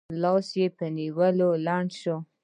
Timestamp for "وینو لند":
1.17-1.91